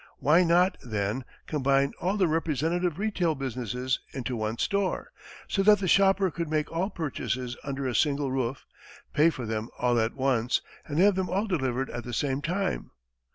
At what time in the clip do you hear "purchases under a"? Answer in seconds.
6.89-7.93